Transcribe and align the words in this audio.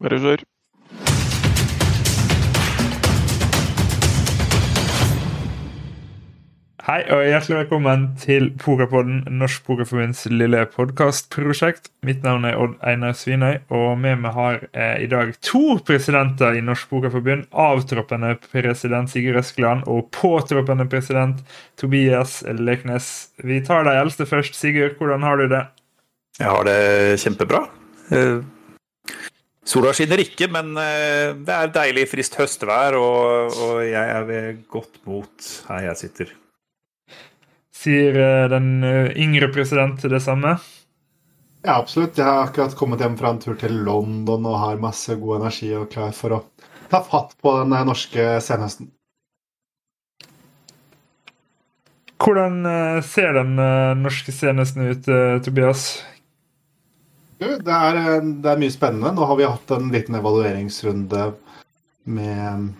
Bare 0.00 0.16
kjør. 0.16 0.40
Hei 6.86 7.02
og 7.12 7.20
hjertelig 7.22 7.58
velkommen 7.58 8.06
til 8.18 8.46
Pokerpodden, 8.58 9.18
Norsk 9.38 9.66
Pokerforbunds 9.66 10.24
lille 10.32 10.62
podkastprosjekt. 10.72 11.90
Mitt 12.08 12.24
navn 12.24 12.48
er 12.48 12.56
Odd 12.58 12.78
Einar 12.80 13.12
Svinøy, 13.14 13.58
og 13.68 14.00
med 14.00 14.22
meg 14.22 14.32
har 14.34 14.64
eh, 14.72 15.02
i 15.04 15.08
dag 15.12 15.34
to 15.44 15.76
presidenter 15.86 16.56
i 16.56 16.62
Norsk 16.64 16.88
Pokerforbund. 16.90 17.44
Avtroppende 17.52 18.32
president 18.46 19.12
Sigurd 19.12 19.42
Øskland 19.42 19.84
og 19.84 20.08
påtroppende 20.16 20.88
president 20.88 21.44
Tobias 21.76 22.40
Leknes. 22.48 23.10
Vi 23.44 23.60
tar 23.68 23.84
de 23.84 23.98
eldste 24.00 24.24
først. 24.26 24.56
Sigurd, 24.56 24.96
hvordan 24.96 25.28
har 25.28 25.36
du 25.36 25.44
det? 25.52 25.66
Jeg 26.40 26.48
har 26.48 26.64
det 26.64 27.20
kjempebra. 27.20 27.66
Eh, 28.16 28.40
Sola 29.66 29.92
skinner 29.92 30.22
ikke, 30.22 30.48
men 30.48 30.72
eh, 30.80 31.36
det 31.36 31.52
er 31.52 31.72
deilig, 31.74 32.06
friskt 32.08 32.38
høstvær, 32.40 32.96
og, 32.96 33.56
og 33.60 33.80
jeg 33.84 34.12
er 34.16 34.28
ved 34.28 34.62
godt 34.72 35.02
mot 35.08 35.48
her 35.68 35.90
jeg 35.90 36.00
sitter. 36.00 36.30
Sier 37.80 38.16
eh, 38.16 38.46
den 38.52 38.70
eh, 38.86 39.10
yngre 39.20 39.50
president 39.52 40.00
det 40.00 40.22
samme? 40.24 40.56
Ja, 41.60 41.76
absolutt. 41.76 42.16
Jeg 42.16 42.24
har 42.24 42.46
akkurat 42.46 42.76
kommet 42.76 43.04
hjem 43.04 43.18
fra 43.20 43.34
en 43.34 43.42
tur 43.42 43.58
til 43.60 43.76
London 43.84 44.48
og 44.48 44.62
har 44.62 44.80
masse 44.80 45.12
god 45.20 45.42
energi 45.42 45.68
og 45.76 45.90
klar 45.92 46.16
for 46.16 46.38
å 46.38 46.40
ta 46.88 47.02
fatt 47.04 47.36
på 47.44 47.52
den 47.60 47.76
norske 47.86 48.32
senhøsten. 48.40 48.88
Hvordan 52.20 52.64
ser 53.04 53.36
den 53.36 53.54
norske 54.00 54.32
senhøsten 54.32 54.88
ut, 54.88 55.06
Tobias? 55.44 55.84
Det 57.40 57.72
er, 57.72 57.96
eh, 57.96 58.30
det 58.44 58.52
er 58.52 58.60
mye 58.60 58.74
spennende. 58.74 59.14
Nå 59.16 59.26
har 59.26 59.38
vi 59.40 59.48
hatt 59.48 59.74
en 59.76 59.90
liten 59.94 60.18
evalueringsrunde 60.18 61.30
med, 62.04 62.70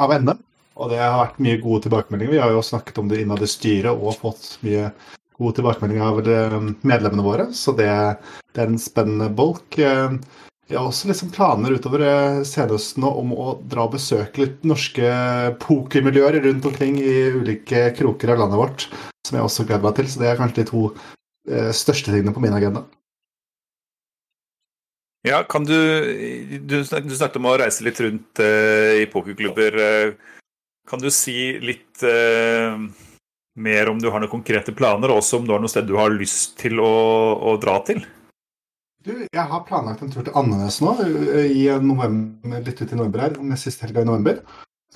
av 0.00 0.14
NM. 0.18 0.40
Og 0.80 0.90
det 0.92 1.00
har 1.02 1.18
vært 1.20 1.40
mye 1.44 1.60
gode 1.60 1.84
tilbakemeldinger. 1.86 2.34
Vi 2.34 2.42
har 2.42 2.52
jo 2.54 2.62
snakket 2.64 2.98
om 3.02 3.08
det 3.10 3.20
innad 3.22 3.42
i 3.44 3.48
styret 3.50 3.92
og 3.92 4.16
fått 4.20 4.54
mye 4.64 4.90
gode 5.40 5.56
tilbakemeldinger 5.58 6.04
av 6.06 6.20
eh, 6.28 6.60
medlemmene 6.84 7.24
våre, 7.24 7.48
så 7.56 7.72
det, 7.76 7.88
det 8.52 8.62
er 8.62 8.70
en 8.70 8.80
spennende 8.80 9.30
bolk. 9.32 9.78
Eh, 9.80 10.16
Vi 10.70 10.76
har 10.78 10.86
også 10.86 11.08
liksom 11.10 11.32
planer 11.34 11.72
utover 11.74 12.04
eh, 12.06 12.42
senhøsten 12.46 13.02
om 13.08 13.32
å 13.34 13.56
dra 13.72 13.88
og 13.88 13.96
besøke 13.96 14.44
litt 14.44 14.60
norske 14.62 15.08
pokermiljøer 15.64 16.38
rundt 16.44 16.68
omkring 16.70 17.00
i 17.02 17.16
ulike 17.34 17.88
kroker 17.96 18.34
av 18.34 18.44
landet 18.44 18.60
vårt, 18.60 18.86
som 19.26 19.38
jeg 19.38 19.48
også 19.48 19.66
gleder 19.66 19.88
meg 19.88 19.96
til. 19.98 20.10
Så 20.12 20.22
det 20.22 20.30
er 20.30 20.38
kanskje 20.38 20.62
de 20.62 20.68
to 20.70 20.84
eh, 21.50 21.72
største 21.74 22.12
tingene 22.14 22.36
på 22.36 22.44
min 22.44 22.54
agenda. 22.54 22.84
Ja, 25.26 25.42
kan 25.44 25.64
du 25.64 25.76
Du, 26.64 26.84
snak, 26.84 27.04
du 27.04 27.16
snakket 27.16 27.40
om 27.40 27.48
å 27.50 27.58
reise 27.60 27.84
litt 27.84 28.00
rundt 28.00 28.40
uh, 28.40 28.96
i 29.00 29.06
pokerklubber. 29.10 29.76
Eh, 29.76 30.36
kan 30.88 31.02
du 31.02 31.10
si 31.12 31.58
litt 31.60 32.02
uh, 32.02 32.80
mer 33.60 33.90
om 33.90 34.00
du 34.00 34.08
har 34.10 34.22
noen 34.22 34.32
konkrete 34.32 34.72
planer, 34.72 35.12
og 35.12 35.20
også 35.20 35.40
om 35.40 35.46
du 35.46 35.52
har 35.54 35.60
noe 35.62 35.70
sted 35.70 35.86
du 35.86 35.98
har 35.98 36.10
lyst 36.14 36.56
til 36.60 36.80
å, 36.80 36.94
å 37.52 37.54
dra 37.60 37.76
til? 37.86 38.02
Du, 39.04 39.12
jeg 39.22 39.44
har 39.52 39.62
planlagt 39.68 40.02
en 40.04 40.10
tur 40.12 40.24
til 40.24 40.34
Andenes 40.36 40.80
nå, 40.84 40.96
i 41.46 41.68
november, 41.80 42.58
litt 42.66 42.82
ut 42.82 42.90
i 42.90 42.98
november 42.98 43.22
her, 43.24 43.38
med 43.40 43.60
siste 43.60 43.86
helga 43.86 44.02
i 44.04 44.08
november. 44.08 44.42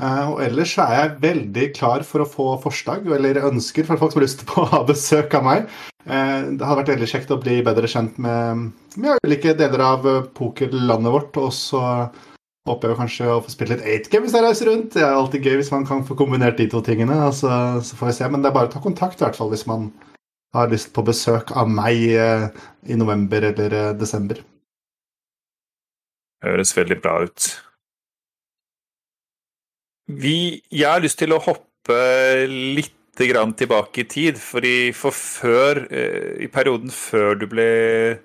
Eh, 0.03 0.27
og 0.27 0.41
ellers 0.43 0.73
er 0.83 0.93
jeg 0.97 1.17
veldig 1.23 1.67
klar 1.77 2.03
for 2.07 2.25
å 2.25 2.29
få 2.29 2.47
forslag 2.65 3.07
eller 3.15 3.45
ønsker 3.47 3.87
fra 3.87 3.99
folk 4.01 4.15
som 4.15 4.21
har 4.21 4.27
lyst 4.27 4.43
på 4.49 4.63
å 4.65 4.71
ha 4.73 4.83
besøk 4.87 5.35
av 5.39 5.45
meg. 5.47 5.67
Eh, 6.05 6.39
det 6.51 6.67
hadde 6.67 6.79
vært 6.81 6.95
veldig 6.97 7.11
kjekt 7.13 7.35
å 7.35 7.41
bli 7.43 7.61
bedre 7.67 7.91
kjent 7.91 8.17
med, 8.23 8.71
med 8.99 9.27
ulike 9.27 9.55
deler 9.59 9.85
av 9.87 10.09
eh, 10.11 10.25
pokerlandet 10.35 11.15
vårt. 11.15 11.39
Og 11.39 11.53
så 11.55 11.83
håper 12.67 12.91
jeg 12.91 13.01
kanskje 13.03 13.29
å 13.31 13.43
få 13.45 13.53
spille 13.53 13.77
litt 13.77 14.09
8-game 14.09 14.27
hvis 14.27 14.35
jeg 14.35 14.47
reiser 14.47 14.71
rundt. 14.73 14.97
Det 14.97 15.05
er 15.05 15.15
alltid 15.15 15.47
gøy 15.47 15.61
hvis 15.61 15.71
man 15.75 15.87
kan 15.87 16.03
få 16.09 16.17
kombinert 16.19 16.59
de 16.59 16.67
to 16.73 16.83
tingene. 16.83 17.21
Altså, 17.29 17.53
så 17.87 18.01
får 18.01 18.11
vi 18.11 18.17
se. 18.19 18.33
Men 18.33 18.43
det 18.43 18.51
er 18.51 18.57
bare 18.59 18.73
å 18.73 18.75
ta 18.75 18.83
kontakt 18.83 19.23
i 19.23 19.27
hvert 19.29 19.39
fall 19.39 19.53
hvis 19.55 19.69
man 19.71 19.93
har 20.55 20.71
lyst 20.71 20.91
på 20.95 21.03
besøk 21.07 21.51
av 21.59 21.71
meg 21.71 22.03
i 22.15 22.99
november 22.99 23.43
eller 23.43 23.71
desember 23.99 24.03
desember. 24.03 24.43
Høres 26.45 26.75
veldig 26.77 26.99
bra 27.03 27.17
ut. 27.25 27.47
Vi, 30.05 30.61
jeg 30.69 30.91
har 30.91 31.01
lyst 31.01 31.19
til 31.23 31.33
å 31.33 31.41
hoppe 31.41 31.97
litt 32.51 32.93
tilbake 33.15 34.03
i 34.03 34.09
tid, 34.11 34.39
fordi 34.43 34.93
for 34.93 35.15
før, 35.15 35.87
eh, 35.91 36.45
i 36.45 36.49
perioden 36.51 36.91
før 36.91 37.39
du 37.39 37.47
ble 37.47 38.19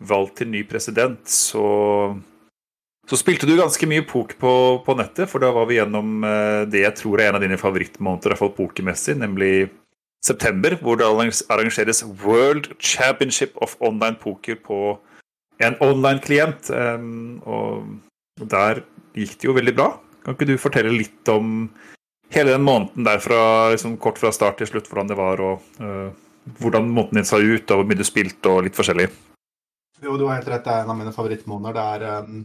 valgt 0.00 0.38
til 0.38 0.50
ny 0.50 0.64
president, 0.66 1.20
så, 1.30 2.10
så 3.06 3.16
spilte 3.16 3.46
du 3.46 3.56
ganske 3.56 3.86
mye 3.86 4.02
poker 4.02 4.36
på, 4.36 4.82
på 4.84 4.96
nettet, 4.98 5.30
for 5.30 5.40
da 5.40 5.52
var 5.54 5.66
vi 5.70 5.78
gjennom 5.78 6.24
eh, 6.26 6.66
det 6.66 6.82
jeg 6.82 6.98
tror 7.00 7.20
er 7.20 7.30
en 7.30 7.38
av 7.38 7.46
dine 7.46 7.56
favorittmåneder, 7.56 8.26
i 8.26 8.34
hvert 8.34 8.42
fall 8.42 8.56
pokermessig, 8.58 9.16
nemlig 9.22 9.70
september, 10.26 10.74
hvor 10.82 10.98
det 10.98 11.06
arrangeres 11.06 12.02
World 12.24 12.74
Championship 12.80 13.54
of 13.62 13.76
Online 13.80 14.18
Poker 14.18 14.58
på 14.58 14.98
en 15.62 15.76
online-klient. 15.80 16.68
Um, 16.70 17.38
og 17.46 18.42
der 18.50 18.82
gikk 19.16 19.38
det 19.38 19.48
jo 19.48 19.54
veldig 19.56 19.76
bra. 19.76 19.88
Kan 20.26 20.34
ikke 20.34 20.48
du 20.48 20.56
fortelle 20.58 20.90
litt 20.90 21.28
om 21.30 21.68
hele 22.34 22.50
den 22.56 22.64
måneden 22.66 23.06
der, 23.06 23.22
liksom, 23.70 23.92
kort 24.02 24.18
fra 24.18 24.32
start 24.34 24.58
til 24.58 24.66
slutt, 24.66 24.88
hvordan 24.90 25.12
det 25.12 25.18
var, 25.20 25.38
og 25.38 25.62
uh, 25.78 26.08
hvordan 26.58 26.88
måneden 26.90 27.20
din 27.20 27.28
så 27.28 27.38
ut, 27.38 27.70
og 27.70 27.78
hvor 27.78 27.86
mye 27.86 28.00
du 28.00 28.02
spilte, 28.06 28.50
og 28.50 28.64
litt 28.66 28.74
forskjellig? 28.74 29.06
Jo, 30.02 30.16
du 30.18 30.26
har 30.26 30.40
helt 30.40 30.48
rett. 30.50 30.64
Det 30.66 30.72
er 30.72 30.82
en 30.82 30.90
av 30.90 30.98
mine 30.98 31.12
favorittmåneder. 31.14 31.76
Det 31.78 31.84
er 32.10 32.24
um, 32.26 32.42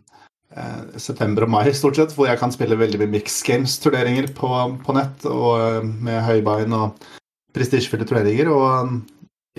eh, 0.53 0.99
september 1.01 1.47
og 1.47 1.51
mai, 1.55 1.73
stort 1.75 1.97
sett, 1.97 2.13
hvor 2.15 2.29
jeg 2.29 2.39
kan 2.39 2.53
spille 2.53 2.77
veldig 2.77 3.01
mye 3.01 3.13
mix 3.17 3.41
games-turneringer 3.47 4.29
på, 4.37 4.51
på, 4.85 4.95
nett, 4.95 5.25
og 5.25 5.49
uh, 5.57 5.81
med 5.81 6.21
høybein 6.29 6.77
og 6.77 7.01
prestisjefylte 7.57 8.07
turneringer. 8.13 8.53
Og 8.53 8.93
um, 8.93 9.01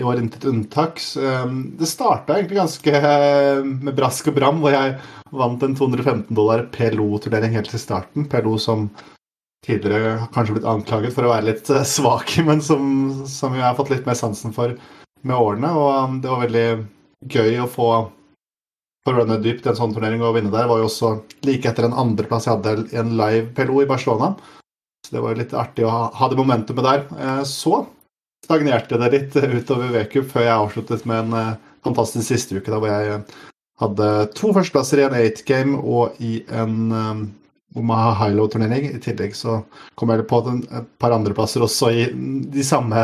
i 0.01 0.03
år 0.03 0.19
intet 0.19 0.45
unntak. 0.45 1.01
Um, 1.17 1.75
det 1.77 1.89
starta 1.89 2.37
egentlig 2.37 2.57
ganske 2.57 3.01
uh, 3.03 3.65
med 3.65 3.93
brask 3.97 4.29
og 4.31 4.37
bram, 4.39 4.61
hvor 4.63 4.73
jeg 4.73 4.95
vant 5.33 5.65
en 5.65 5.75
215 5.77 6.33
dollar 6.33 6.65
PLO-turnering 6.73 7.53
helt 7.57 7.69
til 7.69 7.81
starten. 7.81 8.25
PLO 8.29 8.57
som 8.61 8.87
tidligere 9.63 10.17
har 10.23 10.31
kanskje 10.33 10.57
blitt 10.57 10.67
anklaget 10.67 11.13
for 11.15 11.27
å 11.27 11.35
være 11.35 11.51
litt 11.51 11.69
uh, 11.69 11.83
svak, 11.85 12.33
men 12.47 12.63
som, 12.65 12.83
som 13.29 13.53
jeg 13.57 13.65
har 13.67 13.77
fått 13.77 13.93
litt 13.93 14.09
mer 14.09 14.17
sansen 14.17 14.55
for 14.55 14.75
med 15.23 15.37
årene. 15.37 15.71
Og 15.77 15.93
um, 15.93 16.19
det 16.23 16.33
var 16.33 16.45
veldig 16.47 16.67
gøy 17.29 17.63
å 17.63 17.71
få 17.71 17.93
for 19.03 19.17
å 19.17 19.23
runne 19.23 19.41
dypt 19.43 19.65
i 19.67 19.71
en 19.71 19.77
sånn 19.77 19.93
turnering 19.93 20.21
og 20.23 20.37
vinne 20.37 20.51
der, 20.53 20.67
var 20.69 20.79
jo 20.79 20.87
også 20.87 21.09
like 21.43 21.67
etter 21.67 21.89
en 21.89 21.97
andreplass 21.99 22.47
jeg 22.47 22.55
hadde 22.55 22.85
i 22.93 22.99
en 23.01 23.17
live 23.19 23.49
PLO 23.55 23.81
i 23.83 23.89
Barcelona. 23.89 24.31
Så 25.03 25.17
det 25.17 25.23
var 25.23 25.33
jo 25.33 25.41
litt 25.41 25.55
artig 25.59 25.83
å 25.83 25.91
ha, 25.91 26.05
ha 26.15 26.29
det 26.31 26.39
momentumet 26.39 26.87
der. 26.87 27.03
Eh, 27.11 27.41
så 27.47 27.81
stagnerte 28.43 28.99
det 28.99 29.11
litt 29.13 29.37
utover 29.37 29.93
V-cup 29.93 30.29
før 30.31 30.47
jeg 30.47 30.55
avsluttet 30.57 31.05
med 31.09 31.25
en 31.25 31.37
eh, 31.39 31.53
fantastisk 31.85 32.27
siste 32.27 32.59
uke, 32.59 32.71
da 32.71 32.79
hvor 32.81 32.91
jeg 32.91 33.13
eh, 33.15 33.37
hadde 33.81 34.09
to 34.37 34.51
førsteplasser 34.55 35.01
i 35.01 35.07
en 35.07 35.15
eight 35.17 35.43
game 35.47 35.79
og 35.79 36.19
i 36.23 36.41
en 36.53 36.91
um, 36.93 37.23
Omaha 37.79 38.13
Hilo-turnering. 38.21 38.91
I 38.93 39.01
tillegg 39.01 39.33
så 39.35 39.63
kom 39.99 40.13
jeg 40.13 40.27
på 40.29 40.39
et 40.51 40.91
par 41.01 41.15
andreplasser 41.15 41.63
også 41.65 41.89
i 41.89 42.05
de 42.53 42.63
samme, 42.63 43.01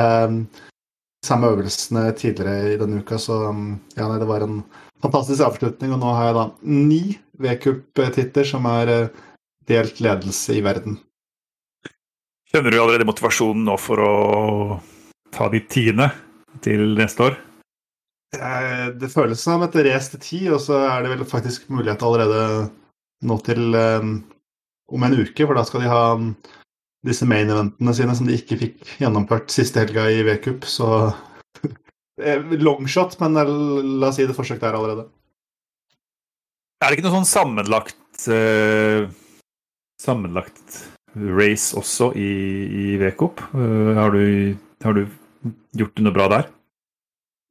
samme 1.25 1.49
øvelsene 1.55 2.05
tidligere 2.13 2.75
i 2.75 2.77
denne 2.79 3.01
uka. 3.01 3.17
Så 3.19 3.41
um, 3.49 3.73
ja, 3.97 4.05
nei, 4.05 4.19
det 4.21 4.29
var 4.29 4.45
en 4.45 4.61
fantastisk 5.01 5.41
avslutning, 5.47 5.95
og 5.95 6.03
nå 6.03 6.13
har 6.13 6.29
jeg 6.29 6.37
da 6.37 6.45
ni 6.69 7.01
V-cup-titler 7.41 8.47
som 8.47 8.69
er 8.69 8.93
delt 9.69 9.99
ledelse 10.03 10.59
i 10.59 10.63
verden. 10.63 10.99
Kjenner 12.53 12.73
du 12.73 12.79
allerede 12.81 13.09
motivasjonen 13.09 13.65
nå 13.67 13.75
for 13.81 14.01
å 14.01 14.13
ta 15.35 15.49
de 15.53 15.61
tiende 15.69 16.09
til 16.65 16.95
neste 16.99 17.29
år? 17.29 17.37
Eh, 18.35 18.87
Det 18.99 19.09
føles 19.11 19.41
som 19.41 19.63
et 19.65 19.75
race 19.75 20.11
til 20.13 20.19
ti, 20.19 20.41
og 20.49 20.61
så 20.61 20.83
er 20.87 21.03
det 21.03 21.15
vel 21.15 21.25
faktisk 21.25 21.69
mulighet 21.69 22.03
allerede 22.05 22.69
nå 23.25 23.37
til 23.43 23.75
um, 23.75 24.11
om 24.89 25.03
en 25.03 25.17
uke, 25.19 25.45
for 25.45 25.57
da 25.57 25.65
skal 25.67 25.83
de 25.83 25.91
ha 25.91 26.03
um, 26.15 26.33
disse 27.07 27.27
main-eventene 27.27 27.95
sine 27.95 28.15
som 28.15 28.27
de 28.27 28.37
ikke 28.37 28.57
fikk 28.59 28.93
gjennomført 28.99 29.51
siste 29.53 29.81
helga 29.83 30.07
i 30.11 30.21
V-cup, 30.27 30.67
så 30.67 30.89
eh, 32.23 32.43
Longshot, 32.59 33.17
men 33.23 33.39
eh, 33.39 33.53
la 33.99 34.11
oss 34.11 34.19
si 34.19 34.27
det 34.29 34.37
forsøk 34.37 34.61
der 34.61 34.77
allerede. 34.77 35.07
Er 36.79 36.89
det 36.89 36.99
ikke 36.99 37.09
noe 37.09 37.17
sånn 37.19 37.27
sammenlagt 37.27 38.29
uh, 38.31 39.09
Sammenlagt 39.99 40.77
race 41.35 41.75
også 41.75 42.13
i, 42.15 42.29
i 42.71 42.85
V-cup? 43.01 43.41
Uh, 43.51 43.91
har, 43.97 44.15
du, 44.15 44.55
har 44.83 44.95
du 44.97 45.03
gjort 45.77 46.01
noe 46.03 46.15
bra 46.15 46.29
der? 46.31 46.47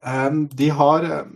Um, 0.07 0.47
de 0.55 0.71
har 0.71 1.05
um, 1.05 1.35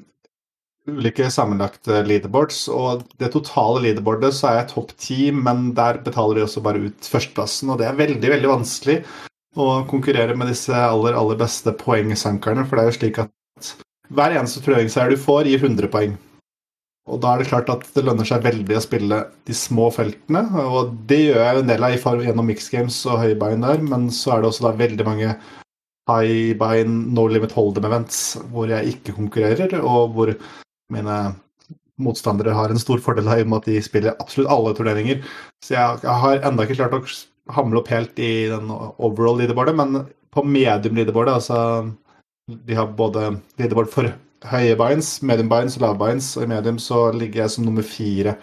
ulike 0.89 1.29
sammenlagte 1.31 2.03
leaderboards, 2.07 2.65
og 2.73 3.05
det 3.23 3.33
totale 3.35 3.83
leaderboardet 3.87 4.33
så 4.37 4.51
er 4.51 4.59
jeg 4.61 4.71
topp 4.73 4.97
ti, 4.99 5.21
men 5.35 5.71
der 5.79 6.01
betaler 6.05 6.39
de 6.39 6.47
også 6.47 6.63
bare 6.65 6.89
ut 6.89 7.13
førsteplassen, 7.13 7.71
og 7.71 7.81
det 7.83 7.91
er 7.91 8.01
veldig, 8.01 8.35
veldig 8.37 8.51
vanskelig 8.51 8.99
å 9.59 9.69
konkurrere 9.89 10.35
med 10.39 10.49
disse 10.51 10.75
aller, 10.75 11.17
aller 11.19 11.39
beste 11.41 11.75
poengsankerne, 11.77 12.65
for 12.67 12.79
det 12.79 12.85
er 12.85 12.91
jo 12.91 12.99
slik 12.99 13.23
at 13.23 13.73
hver 14.13 14.35
eneste 14.37 14.63
prøvingsseier 14.65 15.13
du 15.13 15.21
får, 15.21 15.49
gir 15.49 15.63
100 15.63 15.91
poeng. 15.93 16.17
Og 17.11 17.19
da 17.23 17.33
er 17.33 17.43
det 17.43 17.49
klart 17.51 17.71
at 17.73 17.83
det 17.97 18.05
lønner 18.07 18.27
seg 18.29 18.45
veldig 18.45 18.77
å 18.79 18.83
spille 18.85 19.17
de 19.49 19.55
små 19.57 19.89
feltene. 19.95 20.45
Og 20.63 20.93
det 21.11 21.19
gjør 21.25 21.41
jeg 21.43 21.63
en 21.63 21.73
del 21.73 21.87
av 21.89 22.23
gjennom 22.23 22.47
Mix 22.47 22.69
Games 22.71 23.01
og 23.11 23.19
høybein 23.25 23.65
der, 23.65 23.83
men 23.83 24.07
så 24.15 24.37
er 24.37 24.43
det 24.43 24.53
også 24.53 24.69
da 24.69 24.75
veldig 24.79 25.07
mange 25.09 25.33
high 26.11 26.53
bein 26.59 27.15
no 27.15 27.27
limit 27.31 27.55
hold'em 27.55 27.87
events 27.87 28.37
hvor 28.51 28.71
jeg 28.71 28.95
ikke 28.97 29.15
konkurrerer, 29.17 29.75
og 29.81 30.15
hvor 30.17 30.35
mine 30.93 31.19
motstandere 32.03 32.55
har 32.57 32.73
en 32.73 32.81
stor 32.81 33.01
fordel 33.05 33.29
av 33.29 33.41
i 33.41 33.45
og 33.45 33.53
med 33.53 33.63
at 33.63 33.69
de 33.71 33.83
spiller 33.85 34.17
absolutt 34.19 34.51
alle 34.51 34.75
turneringer. 34.77 35.23
Så 35.63 35.77
jeg, 35.77 36.15
har 36.25 36.43
enda 36.43 36.67
ikke 36.67 36.81
klart 36.81 36.97
å 36.97 37.03
hamle 37.53 37.81
opp 37.81 37.91
helt 37.93 38.19
i 38.19 38.49
den 38.51 38.71
overall 38.73 39.39
leaderboardet, 39.41 39.77
men 39.79 40.03
på 40.33 40.45
medium 40.47 40.97
leaderboardet, 40.97 41.35
altså 41.39 42.59
de 42.67 42.75
har 42.75 42.91
både 42.99 43.37
leaderboard 43.61 43.93
for 43.93 44.11
høye 44.51 44.75
binds, 44.79 45.15
medium 45.23 45.51
binds 45.53 45.77
og 45.79 45.87
lave 45.87 46.01
binds, 46.01 46.33
og 46.37 46.47
i 46.47 46.51
medium 46.51 46.81
så 46.83 47.05
ligger 47.15 47.45
jeg 47.45 47.55
som 47.55 47.67
nummer 47.69 47.87
fire. 47.87 48.37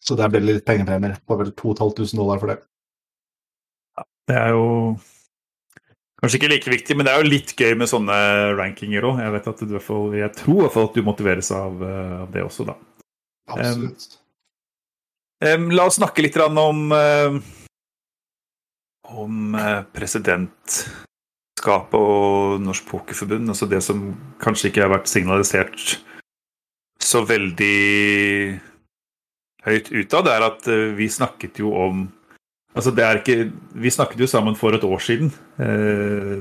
Så 0.00 0.16
der 0.16 0.30
blir 0.32 0.40
det 0.40 0.48
litt 0.48 0.66
pengepremier. 0.66 1.18
Får 1.28 1.42
vel 1.42 1.52
2500 1.60 2.16
dollar 2.16 2.40
for 2.40 2.52
det. 2.52 2.58
Det 4.30 4.38
er 4.38 4.54
jo 4.54 4.64
kanskje 6.20 6.38
ikke 6.40 6.52
like 6.52 6.72
viktig, 6.72 6.94
men 6.96 7.04
det 7.06 7.12
er 7.12 7.18
jo 7.22 7.32
litt 7.32 7.50
gøy 7.56 7.72
med 7.80 7.88
sånne 7.90 8.16
rankinger 8.58 9.02
òg. 9.08 9.16
Jeg 9.24 9.32
vet 9.36 9.46
at 9.52 9.60
du, 9.66 9.72
jeg 10.18 10.32
tror 10.38 10.58
i 10.58 10.62
hvert 10.64 10.76
fall 10.76 10.88
at 10.90 10.96
du 10.96 11.00
motiveres 11.06 11.48
av, 11.56 11.72
eh, 11.86 12.16
av 12.24 12.28
det 12.34 12.42
også, 12.46 12.62
da. 12.68 12.74
Absolutt. 13.50 14.02
Um, 15.40 15.48
um, 15.48 15.64
la 15.74 15.82
oss 15.88 15.98
snakke 15.98 16.24
litt 16.24 16.36
om 16.40 16.56
um, 16.92 17.34
om 19.10 19.56
presidentskapet 19.96 21.98
og 21.98 22.60
Norsk 22.62 22.84
Pokerforbund. 22.90 23.46
Altså 23.50 23.66
det 23.70 23.80
som 23.82 23.98
kanskje 24.42 24.68
ikke 24.70 24.84
har 24.84 24.92
vært 24.92 25.10
signalisert 25.10 25.80
så 27.00 27.24
veldig 27.26 28.60
høyt 29.66 29.90
utad, 29.92 30.28
er 30.30 30.46
at 30.46 30.68
eh, 30.70 30.94
vi 30.96 31.08
snakket 31.10 31.60
jo 31.62 31.72
om 31.76 32.06
Altså 32.70 32.92
det 32.94 33.02
er 33.02 33.18
ikke 33.18 33.50
Vi 33.82 33.90
snakket 33.90 34.20
jo 34.22 34.28
sammen 34.30 34.54
for 34.58 34.76
et 34.76 34.84
år 34.86 35.02
siden. 35.02 35.32
Eh, 35.58 36.38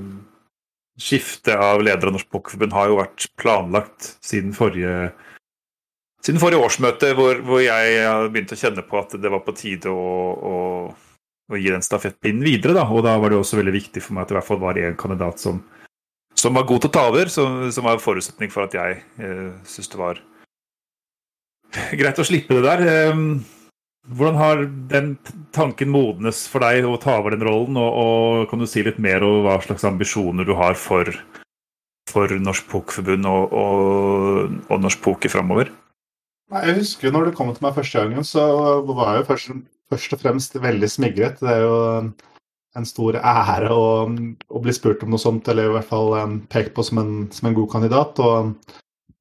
skiftet 0.99 1.55
av 1.55 1.81
leder 1.81 2.09
av 2.09 2.15
Norsk 2.15 2.29
Pokerforbund 2.29 2.75
har 2.75 2.91
jo 2.91 2.99
vært 2.99 3.29
planlagt 3.39 4.13
siden 4.21 4.53
forrige 4.53 5.11
siden 6.19 6.41
forrige 6.41 6.59
årsmøte, 6.59 7.13
hvor, 7.15 7.37
hvor 7.47 7.61
jeg 7.63 8.31
begynte 8.33 8.57
å 8.57 8.59
kjenne 8.59 8.83
på 8.83 8.97
at 8.99 9.13
det 9.23 9.29
var 9.31 9.39
på 9.45 9.53
tide 9.55 9.87
å, 9.87 10.09
å 10.35 10.55
å 11.49 11.57
gi 11.57 11.71
den 11.73 11.85
stafettpinnen 11.85 12.45
videre. 12.45 12.75
Da. 12.77 12.85
Og 12.93 13.03
da 13.05 13.15
var 13.21 13.33
det 13.33 13.39
også 13.39 13.59
veldig 13.59 13.75
viktig 13.75 14.03
for 14.05 14.15
meg 14.15 14.25
at 14.25 14.31
det 14.31 14.37
i 14.37 14.39
hvert 14.39 14.49
fall 14.49 14.61
var 14.61 14.79
én 14.79 14.97
kandidat 14.99 15.41
som, 15.41 15.61
som, 16.37 16.55
var 16.55 16.67
god 16.69 16.83
til 16.83 16.91
å 16.91 16.95
ta 16.97 17.05
over, 17.09 17.31
som, 17.33 17.61
som 17.73 17.87
var 17.89 18.03
forutsetning 18.03 18.53
for 18.53 18.67
at 18.67 18.77
jeg 18.77 18.99
eh, 19.21 19.47
syntes 19.67 19.93
det 19.93 20.01
var 20.01 20.21
greit 22.01 22.21
å 22.21 22.27
slippe 22.27 22.57
det 22.57 22.65
der. 22.67 22.85
Eh, 22.85 23.23
hvordan 24.09 24.39
har 24.39 24.63
den 24.91 25.11
tanken 25.55 25.91
modnes 25.93 26.45
for 26.49 26.65
deg 26.65 26.87
å 26.87 26.97
ta 27.01 27.19
over 27.19 27.35
den 27.35 27.45
rollen, 27.45 27.77
og, 27.77 27.99
og 28.03 28.49
kan 28.51 28.61
du 28.61 28.67
si 28.69 28.83
litt 28.85 29.01
mer 29.01 29.25
om 29.25 29.43
hva 29.45 29.59
slags 29.63 29.85
ambisjoner 29.87 30.47
du 30.47 30.55
har 30.57 30.77
for, 30.79 31.11
for 32.09 32.33
Norsk 32.41 32.69
Pokerforbund 32.71 33.29
og, 33.29 33.53
og, 33.53 34.55
og 34.69 34.85
Norsk 34.85 35.03
Poker 35.05 35.33
framover? 35.33 35.73
Jeg 36.49 36.79
husker 36.79 37.13
når 37.13 37.29
det 37.29 37.35
kom 37.37 37.51
til 37.53 37.61
meg 37.61 37.75
første 37.75 38.01
gangen, 38.01 38.25
så 38.25 38.41
var 38.87 39.13
jeg 39.13 39.21
jo 39.21 39.29
først 39.29 39.59
først 39.89 40.15
og 40.15 40.21
fremst 40.23 40.57
veldig 40.61 40.89
smigret. 40.89 41.39
Det 41.41 41.51
er 41.51 41.63
jo 41.65 41.77
en 42.77 42.87
stor 42.87 43.17
ære 43.17 43.71
å, 43.73 43.87
å, 44.05 44.61
bli 44.61 44.75
spurt 44.75 45.03
om 45.05 45.13
noe 45.13 45.21
sånt, 45.21 45.47
eller 45.49 45.69
i 45.69 45.75
hvert 45.77 45.89
fall 45.89 46.13
um, 46.19 46.37
pekt 46.51 46.75
på 46.75 46.85
som 46.85 47.01
en, 47.01 47.13
som 47.33 47.49
en, 47.49 47.57
god 47.57 47.71
kandidat. 47.73 48.21
og 48.21 48.53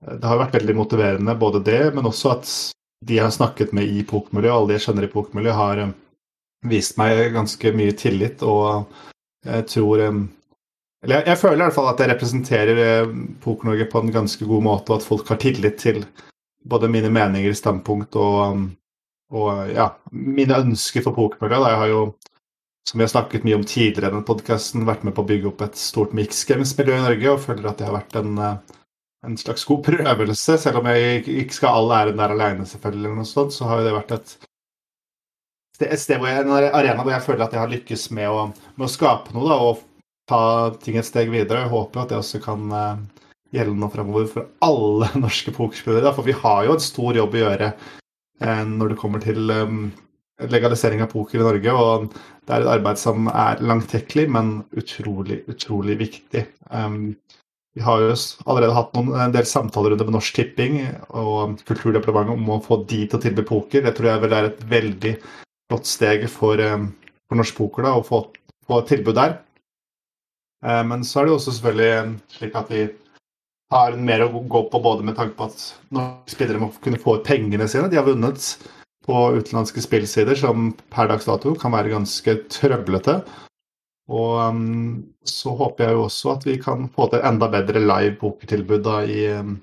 Det 0.04 0.28
har 0.28 0.42
vært 0.42 0.58
veldig 0.60 0.76
motiverende, 0.78 1.38
både 1.40 1.64
det, 1.64 1.82
men 1.96 2.08
også 2.08 2.34
at 2.36 2.52
de 3.06 3.18
har 3.18 3.30
snakket 3.30 3.74
med 3.76 3.90
i 3.90 4.02
pokermiljøet, 4.06 4.54
alle 4.54 4.70
de 4.70 4.78
jeg 4.78 4.86
kjenner 4.88 5.06
i 5.06 5.12
pokermiljøet, 5.12 5.58
har 5.58 5.84
um, 5.84 5.92
vist 6.66 6.98
meg 6.98 7.20
ganske 7.36 7.72
mye 7.76 7.94
tillit. 7.98 8.42
Og 8.42 8.88
jeg 9.46 9.68
tror 9.70 10.02
um, 10.08 10.24
Eller 11.04 11.20
jeg, 11.20 11.28
jeg, 11.30 11.38
føler 11.38 11.60
i 11.60 11.62
hvert 11.66 11.76
fall 11.76 11.92
at 11.92 12.00
jeg 12.02 12.10
representerer 12.10 12.80
uh, 12.82 13.14
Poker-Norge 13.44 13.86
på 13.92 14.02
en 14.02 14.16
ganske 14.16 14.50
god 14.50 14.66
måte, 14.66 14.90
og 14.90 14.98
at 14.98 15.06
folk 15.06 15.30
har 15.30 15.38
tillit 15.42 15.78
til 15.78 16.02
både 16.68 16.90
mine 16.90 17.10
meninger, 17.14 17.54
standpunkt 17.54 18.18
og 18.18 18.66
og 19.34 19.72
ja, 19.74 19.90
mine 20.12 20.56
ønsker 20.62 21.04
for 21.04 21.16
pokermiljøet. 21.16 21.68
Jeg 21.68 21.80
har 21.82 21.90
jo, 21.92 22.02
som 22.88 23.00
vi 23.00 23.04
har 23.04 23.12
snakket 23.12 23.44
mye 23.44 23.58
om 23.58 23.66
tidligere 23.68 24.08
i 24.08 24.14
denne 24.14 24.24
podkasten, 24.28 24.86
vært 24.88 25.04
med 25.04 25.16
på 25.16 25.24
å 25.24 25.28
bygge 25.28 25.50
opp 25.50 25.64
et 25.66 25.80
stort 25.80 26.14
mix 26.16 26.40
games-miljø 26.48 26.96
i 26.96 27.04
Norge 27.04 27.32
og 27.34 27.42
føler 27.44 27.68
at 27.68 27.80
det 27.80 27.88
har 27.88 27.98
vært 27.98 28.18
en, 28.22 28.38
eh, 28.40 28.77
en 29.26 29.38
slags 29.40 29.64
god 29.68 29.82
prøvelse. 29.86 30.58
Selv 30.60 30.80
om 30.80 30.90
jeg 30.92 31.24
ikke 31.26 31.56
skal 31.56 31.80
all 31.80 31.94
æren 31.96 32.20
der 32.20 32.34
alene, 32.34 32.66
selvfølgelig, 32.68 33.04
eller 33.06 33.22
noe 33.22 33.28
sånt, 33.28 33.56
så 33.56 33.68
har 33.68 33.80
jo 33.80 33.88
det 33.88 33.96
vært 33.96 34.14
et 34.18 34.38
et 35.86 36.00
sted 36.00 36.18
hvor 36.18 36.26
jeg, 36.26 36.42
en 36.42 36.50
arena 36.74 37.04
hvor 37.04 37.12
jeg 37.12 37.22
føler 37.22 37.44
at 37.44 37.52
jeg 37.54 37.62
har 37.62 37.70
lykkes 37.70 38.08
med 38.16 38.32
å, 38.32 38.48
med 38.74 38.86
å 38.88 38.90
skape 38.90 39.34
noe 39.34 39.46
da, 39.46 39.58
og 39.62 39.84
ta 40.28 40.40
ting 40.82 40.98
et 40.98 41.06
steg 41.06 41.30
videre. 41.32 41.64
Jeg 41.64 41.72
håper 41.72 42.02
at 42.02 42.12
det 42.12 42.18
også 42.18 42.40
kan 42.42 42.66
uh, 42.74 42.98
gjelde 43.54 43.76
nå 43.78 43.88
fremover 43.92 44.26
for 44.30 44.48
alle 44.64 45.10
norske 45.24 45.54
pokerspillere. 45.54 46.12
For 46.16 46.26
vi 46.26 46.36
har 46.36 46.66
jo 46.66 46.74
en 46.76 46.84
stor 46.84 47.20
jobb 47.20 47.36
å 47.36 47.42
gjøre 47.44 47.70
uh, 47.78 48.64
når 48.68 48.92
det 48.92 49.00
kommer 49.00 49.24
til 49.24 49.54
um, 49.54 49.80
legalisering 50.50 51.02
av 51.04 51.12
poker 51.14 51.40
i 51.40 51.46
Norge. 51.46 51.78
Og 51.78 52.10
det 52.12 52.56
er 52.56 52.66
et 52.66 52.74
arbeid 52.74 53.00
som 53.00 53.30
er 53.32 53.64
langtekkelig, 53.64 54.28
men 54.34 54.54
utrolig, 54.76 55.44
utrolig 55.50 55.98
viktig. 56.02 56.44
Um, 56.74 57.14
vi 57.76 57.84
har 57.84 58.00
jo 58.02 58.14
allerede 58.48 58.74
hatt 58.74 58.94
noen, 58.96 59.12
en 59.14 59.34
del 59.34 59.46
samtaler 59.46 59.94
under 59.94 60.08
Norsk 60.10 60.38
Tipping 60.38 60.80
og 61.08 61.60
Kulturdepartementet 61.68 62.34
om 62.34 62.54
å 62.56 62.62
få 62.64 62.80
de 62.88 63.04
til 63.04 63.18
å 63.18 63.22
tilby 63.22 63.44
poker. 63.46 63.84
Det 63.84 63.94
tror 63.96 64.12
jeg 64.12 64.22
vel 64.24 64.34
er 64.34 64.48
et 64.48 64.62
veldig 64.70 65.12
flott 65.68 65.86
steg 65.86 66.24
for, 66.32 66.58
um, 66.58 66.88
for 67.28 67.40
norsk 67.40 67.58
poker 67.58 67.86
da, 67.86 67.92
å 67.94 68.06
få, 68.06 68.24
få 68.66 68.80
et 68.82 68.90
tilbud 68.94 69.18
der. 69.18 69.36
Uh, 70.64 70.82
men 70.88 71.04
så 71.06 71.20
er 71.20 71.28
det 71.28 71.34
jo 71.34 71.38
også 71.38 71.54
selvfølgelig 71.58 72.38
slik 72.38 72.58
at 72.58 72.72
vi 72.72 72.88
har 73.72 73.98
mer 74.00 74.24
å 74.24 74.32
gå 74.32 74.64
på 74.72 74.80
både 74.82 75.04
med 75.04 75.18
tanke 75.18 75.36
på 75.38 75.46
at 75.50 75.64
norske 75.94 76.34
spillere 76.34 76.62
må 76.62 76.72
kunne 76.82 77.00
få 77.00 77.18
pengene 77.24 77.68
sine. 77.68 77.90
De 77.92 78.00
har 78.00 78.08
vunnet 78.08 78.48
på 79.08 79.20
utenlandske 79.38 79.84
spillsider 79.84 80.36
som 80.36 80.72
per 80.92 81.12
dags 81.12 81.28
dato 81.28 81.54
kan 81.60 81.72
være 81.76 81.92
ganske 81.94 82.34
trøblete. 82.52 83.20
Og 84.08 84.34
um, 84.40 85.00
så 85.28 85.52
håper 85.56 85.84
jeg 85.84 85.96
jo 85.96 86.04
også 86.06 86.34
at 86.34 86.46
vi 86.48 86.56
kan 86.60 86.86
få 86.94 87.10
til 87.12 87.24
enda 87.28 87.48
bedre 87.52 87.82
live 87.82 88.16
pokertilbud 88.20 88.84
da 88.86 89.02
i 89.04 89.26
um, 89.36 89.58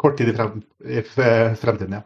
kort 0.00 0.16
tid 0.16 0.32
i, 0.32 0.36
frem, 0.36 0.62
i 0.84 1.02
fremtiden. 1.60 1.98
ja. 2.00 2.04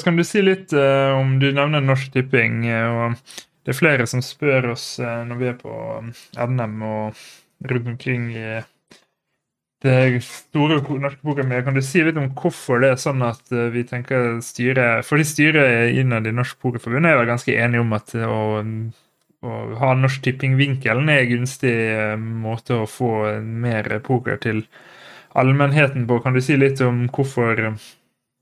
Kan 0.00 0.16
du 0.16 0.24
si 0.24 0.40
litt 0.40 0.72
uh, 0.72 1.12
om 1.18 1.36
Du 1.40 1.50
nevner 1.52 1.84
Norsk 1.84 2.12
Tipping. 2.14 2.62
Uh, 2.64 3.10
og 3.12 3.34
Det 3.64 3.74
er 3.74 3.80
flere 3.80 4.06
som 4.08 4.24
spør 4.24 4.72
oss 4.72 4.98
uh, 5.00 5.24
når 5.28 5.40
vi 5.40 5.50
er 5.52 5.58
på 5.60 5.74
NM 6.36 6.80
og 6.84 7.26
rundt 7.64 7.92
omkring 7.94 8.30
i 8.32 8.62
det 9.84 10.22
store 10.24 10.80
norske 10.80 11.20
pokermiljøet. 11.20 11.64
Kan 11.66 11.76
du 11.76 11.82
si 11.84 12.02
litt 12.04 12.18
om 12.20 12.30
hvorfor 12.38 12.80
det 12.80 12.94
er 12.94 13.00
sånn 13.00 13.24
at 13.26 13.52
eh, 13.52 13.70
vi 13.74 13.84
tenker 13.88 14.38
styret 14.44 15.04
Fordi 15.04 15.26
styret 15.28 15.98
innad 16.00 16.28
i 16.28 16.32
Norsk 16.34 16.58
Pokerforbund 16.62 17.08
er 17.08 17.18
vel 17.20 17.28
ganske 17.28 17.52
enige 17.52 17.84
om 17.84 17.92
at 17.96 18.14
å, 18.24 18.38
å 19.44 19.58
ha 19.80 19.92
Norsk 19.98 20.24
Tipping-vinkelen 20.24 21.10
er 21.12 21.22
en 21.24 21.30
gunstig 21.30 21.74
eh, 21.74 22.16
måte 22.18 22.80
å 22.80 22.88
få 22.90 23.12
mer 23.44 23.90
poker 24.06 24.40
til 24.42 24.64
allmennheten 25.38 26.08
på. 26.08 26.20
Kan 26.24 26.36
du 26.36 26.42
si 26.44 26.56
litt 26.58 26.82
om 26.84 27.04
hvorfor, 27.12 27.62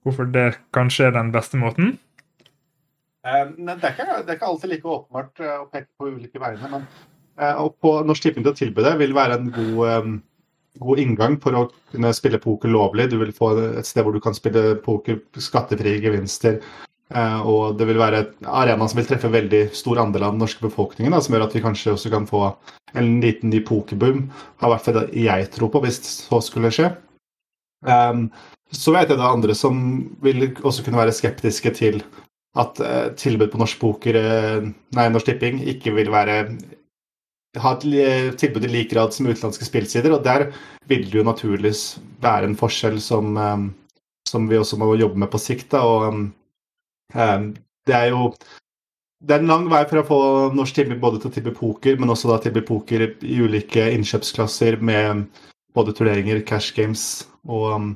hvorfor 0.07 0.33
det 0.33 0.49
kanskje 0.77 1.11
er 1.11 1.17
den 1.19 1.33
beste 1.35 1.61
måten? 1.61 1.97
Eh, 3.27 3.47
det, 3.57 3.79
er 3.79 3.95
ikke, 3.95 4.11
det, 4.11 4.29
er 4.29 4.37
ikke, 4.37 4.51
alltid 4.51 4.75
like 4.75 4.93
åpenbart 4.97 5.47
å 5.47 5.65
peke 5.73 5.91
på 5.99 6.13
ulike 6.13 6.43
veiene. 6.43 6.77
men 6.77 6.93
og 7.43 7.79
på 7.81 7.91
Norsk 8.05 8.27
Tipping 8.27 8.45
til 8.45 8.53
å 8.53 8.59
tilby 8.59 8.83
det 8.85 8.91
vil 9.01 9.15
være 9.17 9.39
en 9.41 9.47
god 9.55 10.21
god 10.81 11.01
inngang 11.03 11.37
for 11.43 11.57
å 11.57 11.67
kunne 11.93 12.13
spille 12.17 12.41
poker 12.41 12.71
lovlig. 12.73 13.11
Du 13.13 13.19
vil 13.21 13.33
få 13.37 13.53
et 13.81 13.89
sted 13.89 14.05
hvor 14.05 14.15
du 14.17 14.23
kan 14.25 14.37
spille 14.37 14.77
poker 14.85 15.21
skattefrie 15.41 16.01
gevinster. 16.03 16.61
Eh, 17.13 17.41
og 17.49 17.77
det 17.79 17.87
vil 17.89 18.01
være 18.01 18.23
arenaen 18.23 18.55
arena 18.63 18.89
som 18.89 19.01
vil 19.01 19.09
treffe 19.11 19.31
veldig 19.33 19.63
stor 19.77 20.01
andel 20.03 20.27
av 20.27 20.35
den 20.35 20.43
norske 20.45 20.65
befolkningen. 20.65 21.13
Da, 21.13 21.21
som 21.25 21.37
gjør 21.37 21.47
at 21.49 21.57
vi 21.57 21.65
kanskje 21.65 21.95
også 21.95 22.13
kan 22.13 22.29
få 22.31 22.47
en 22.99 23.15
liten 23.25 23.53
ny 23.53 23.63
pokerboom. 23.67 24.27
Har 24.63 24.71
i 24.71 24.75
hvert 24.75 24.89
fall 24.89 25.01
jeg 25.17 25.49
tror 25.55 25.73
på, 25.73 25.83
hvis 25.85 26.01
så 26.03 26.41
skulle 26.45 26.73
skje. 26.75 26.93
Um, 27.83 28.29
så 28.73 28.95
vet 28.95 29.11
jeg 29.11 29.19
det 29.19 29.25
er 29.25 29.35
andre 29.35 29.57
som 29.59 29.81
vil 30.23 30.53
også 30.63 30.85
kunne 30.87 31.01
være 31.01 31.15
skeptiske 31.17 31.73
til 31.77 31.99
at 32.57 32.79
uh, 32.81 33.09
tilbud 33.19 33.51
på 33.51 33.61
norsk 33.61 33.81
poker, 33.81 34.17
uh, 34.17 34.69
nei, 34.97 35.09
Norsk 35.11 35.29
Tipping 35.29 35.59
ikke 35.73 35.95
vil 35.97 36.13
være 36.13 36.45
ha 37.61 37.75
et 37.77 37.85
eh, 38.01 38.29
tilbud 38.41 38.65
i 38.65 38.71
lik 38.73 38.93
grad 38.95 39.13
som 39.13 39.27
utenlandske 39.29 39.67
spillsider. 39.67 40.15
Og 40.15 40.25
der 40.25 40.49
vil 40.89 41.05
det 41.05 41.19
jo 41.19 41.27
naturligvis 41.27 41.99
være 42.23 42.49
en 42.49 42.57
forskjell 42.57 43.01
som, 43.03 43.37
um, 43.37 43.67
som 44.29 44.49
vi 44.49 44.57
også 44.57 44.79
må 44.81 44.95
jobbe 44.97 45.21
med 45.21 45.29
på 45.33 45.41
sikt. 45.43 45.69
Da. 45.75 45.83
Og 45.85 46.09
um, 46.09 46.23
det 47.13 47.97
er 47.97 48.11
jo 48.13 48.33
det 49.23 49.37
er 49.37 49.43
en 49.45 49.53
lang 49.53 49.69
vei 49.71 49.85
for 49.87 50.01
å 50.01 50.07
få 50.07 50.21
norsk 50.57 50.81
tilbud 50.81 50.99
både 51.03 51.21
til 51.23 51.31
å 51.31 51.35
tilby 51.37 51.53
poker, 51.55 51.99
men 52.01 52.11
også 52.11 52.33
da 52.33 52.41
tilby 52.43 52.65
poker 52.67 53.05
i 53.07 53.37
ulike 53.39 53.85
innkjøpsklasser 53.95 54.81
med 54.83 55.29
både 55.77 55.95
turneringer, 55.95 56.43
cash 56.47 56.75
games 56.75 57.23
og 57.47 57.69
um, 57.77 57.93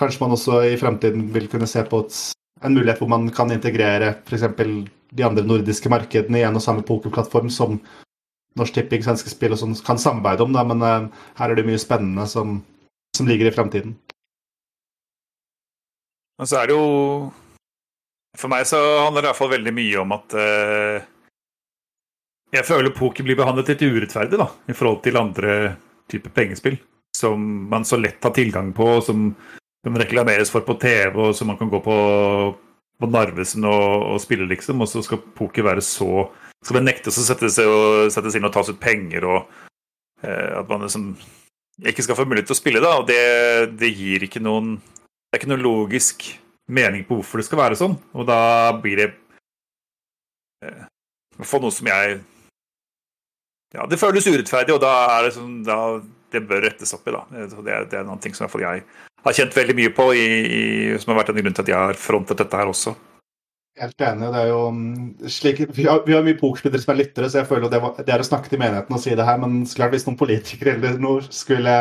kanskje 0.00 0.22
man 0.24 0.34
også 0.36 0.62
i 0.70 0.78
fremtiden 0.80 1.28
vil 1.34 1.50
kunne 1.52 1.68
se 1.70 1.84
på 1.88 2.00
et, 2.04 2.16
en 2.64 2.74
mulighet 2.76 3.02
hvor 3.02 3.12
man 3.12 3.28
kan 3.34 3.52
integrere 3.52 4.14
f.eks. 4.24 4.48
de 5.14 5.26
andre 5.26 5.44
nordiske 5.44 5.92
markedene 5.92 6.40
i 6.40 6.46
en 6.48 6.56
og 6.56 6.64
samme 6.64 6.84
pokerplattform 6.86 7.52
som 7.52 7.78
Norsk 8.58 8.76
Tipping, 8.76 9.02
svenske 9.02 9.32
spill 9.32 9.54
og 9.54 9.58
sånn 9.58 9.74
kan 9.82 9.98
samarbeide 9.98 10.44
om. 10.46 10.52
Da, 10.54 10.62
men 10.66 10.82
uh, 10.82 11.08
her 11.40 11.50
er 11.50 11.58
det 11.58 11.66
mye 11.66 11.80
spennende 11.82 12.26
som, 12.30 12.60
som 13.16 13.26
ligger 13.26 13.50
i 13.50 13.54
fremtiden. 13.54 13.96
Og 16.38 16.50
så 16.50 16.60
er 16.60 16.70
det 16.70 16.76
jo 16.76 16.86
For 18.38 18.50
meg 18.50 18.66
så 18.66 18.78
handler 19.04 19.22
det 19.22 19.28
i 19.28 19.30
hvert 19.32 19.40
fall 19.40 19.52
veldig 19.54 19.74
mye 19.74 20.00
om 20.02 20.14
at 20.16 20.34
uh, 20.38 21.04
jeg 22.54 22.66
føler 22.66 22.94
poker 22.94 23.26
blir 23.26 23.38
behandlet 23.38 23.72
litt 23.72 23.82
urettferdig 23.82 24.38
da, 24.38 24.48
i 24.70 24.76
forhold 24.76 25.02
til 25.04 25.18
andre 25.18 25.54
typer 26.10 26.34
pengespill. 26.34 26.78
Som 27.14 27.68
man 27.70 27.86
så 27.86 27.98
lett 27.98 28.22
har 28.26 28.34
tilgang 28.34 28.72
på, 28.74 28.98
som, 29.06 29.28
som 29.86 29.98
reklameres 29.98 30.50
for 30.50 30.66
på 30.66 30.76
TV, 30.82 31.14
og 31.14 31.34
som 31.38 31.50
man 31.50 31.58
kan 31.60 31.70
gå 31.70 31.78
på, 31.82 31.98
på 32.98 33.10
Narvesen 33.10 33.66
og, 33.70 33.86
og, 34.10 34.18
spille, 34.22 34.48
liksom. 34.50 34.82
Og 34.82 34.90
så 34.90 35.02
skal 35.06 35.22
poker 35.38 35.66
være 35.66 35.84
så 35.84 36.28
Skal 36.64 36.78
det 36.80 36.86
nektes 36.86 37.18
å 37.20 37.26
settes, 37.26 37.58
settes 38.14 38.38
inn 38.38 38.46
og 38.48 38.52
tas 38.54 38.70
ut 38.72 38.80
penger, 38.80 39.26
og 39.28 39.42
uh, 40.24 40.60
at 40.60 40.70
man 40.70 40.86
liksom 40.86 41.12
ikke 41.84 42.04
skal 42.06 42.16
få 42.16 42.26
mulighet 42.28 42.48
til 42.50 42.56
å 42.56 42.60
spille, 42.60 42.82
da. 42.82 42.96
Og 43.02 43.06
det, 43.10 43.20
det 43.78 43.90
gir 43.94 44.26
ikke 44.26 44.42
noen 44.42 44.76
Det 44.78 45.36
er 45.36 45.42
ikke 45.42 45.50
noen 45.54 45.66
logisk 45.66 46.26
mening 46.68 47.04
på 47.08 47.18
hvorfor 47.18 47.40
det 47.40 47.46
skal 47.48 47.60
være 47.60 47.78
sånn. 47.78 47.96
Og 48.16 48.28
da 48.28 48.38
blir 48.80 49.00
det 49.00 49.08
uh, 50.64 50.84
få 51.44 51.60
noe 51.62 51.74
som 51.74 51.90
jeg 51.90 52.20
ja, 53.74 53.88
det 53.90 53.98
føles 53.98 54.26
urettferdig, 54.30 54.76
og 54.76 54.82
da 54.84 54.92
er 55.16 55.24
det 55.26 55.32
sånn 55.34 55.56
da, 55.66 55.78
Det 56.30 56.44
bør 56.46 56.62
rettes 56.62 56.94
opp 56.94 57.08
i, 57.10 57.14
da. 57.14 57.24
Det 57.30 57.72
er, 57.72 57.88
det 57.90 57.98
er 57.98 58.06
noen 58.06 58.20
ting 58.22 58.34
som 58.34 58.46
jeg 58.46 58.84
har 59.24 59.34
kjent 59.34 59.56
veldig 59.56 59.74
mye 59.78 59.90
på, 59.96 60.06
i, 60.14 60.28
i, 60.44 60.62
som 61.00 61.12
har 61.12 61.22
vært 61.22 61.32
en 61.32 61.40
grunn 61.40 61.56
til 61.56 61.64
at 61.64 61.72
jeg 61.72 61.88
har 61.88 61.98
frontet 61.98 62.38
dette 62.38 62.60
her 62.60 62.70
også. 62.70 62.94
Helt 63.80 64.04
enig. 64.06 64.28
det 64.30 64.40
er 64.44 64.50
jo 64.52 64.60
mm, 64.70 65.28
slik, 65.34 65.64
Vi 65.74 65.86
har, 65.88 66.04
vi 66.06 66.14
har 66.14 66.22
mye 66.22 66.38
pokerspillere 66.38 66.82
som 66.82 66.92
er 66.94 67.00
lyttere, 67.00 67.30
så 67.30 67.40
jeg 67.40 67.48
føler 67.50 67.72
det, 67.72 67.80
var, 67.82 67.96
det 67.98 68.14
er 68.14 68.22
å 68.22 68.26
snakke 68.26 68.52
til 68.52 68.60
menigheten 68.62 68.94
og 68.94 69.02
si 69.02 69.16
det 69.18 69.26
her, 69.26 69.40
men 69.42 69.64
klart 69.66 69.96
hvis 69.96 70.06
noen 70.06 70.18
politikere 70.20 70.76
eller 70.76 71.00
noe 71.02 71.24
skulle, 71.34 71.74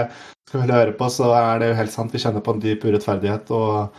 skulle 0.49 0.79
høre 0.79 0.95
på, 0.97 1.09
så 1.13 1.29
er 1.37 1.61
det 1.61 1.69
jo 1.69 1.79
helt 1.81 1.93
sant. 1.93 2.15
Vi 2.15 2.23
kjenner 2.23 2.45
på 2.45 2.55
en 2.55 2.63
dyp 2.63 2.87
urettferdighet. 2.87 3.53
og 3.53 3.93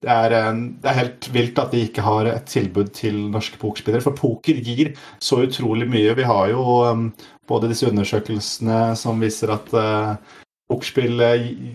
det 0.00 0.08
er, 0.08 0.32
det 0.80 0.88
er, 0.88 0.96
helt 0.96 1.26
vilt 1.34 1.58
at 1.60 1.74
vi 1.76 1.84
ikke 1.84 2.04
har 2.04 2.28
et 2.30 2.46
tilbud 2.48 2.88
til 2.96 3.18
norske 3.32 3.60
pokerspillere. 3.60 4.04
For 4.04 4.16
poker 4.16 4.60
gir 4.64 4.94
så 5.20 5.42
utrolig 5.44 5.88
mye. 5.92 6.14
Vi 6.16 6.24
har 6.24 6.48
jo 6.54 6.62
um, 6.88 7.10
både 7.48 7.68
disse 7.68 7.88
undersøkelsene 7.90 8.94
som 8.96 9.20
viser 9.20 9.52
at 9.52 9.68
uh, 9.76 10.38
pokerspill 10.72 11.20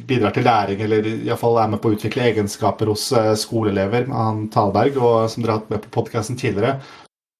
bidrar 0.09 0.33
til 0.33 0.47
læring, 0.47 0.81
eller 0.81 1.05
iallfall 1.11 1.61
er 1.61 1.69
med 1.69 1.83
på 1.83 1.91
å 1.91 1.97
utvikle 1.99 2.25
egenskaper 2.31 2.89
hos 2.89 3.09
skoleelever, 3.41 4.07
han 4.07 4.45
Talberg, 4.53 4.97
og, 4.97 5.25
som 5.29 5.43
dere 5.43 5.57
har 5.57 5.61
hatt 5.61 5.73
med 5.73 5.83
på 5.83 5.93
podkasten 5.99 6.39
tidligere. 6.39 6.79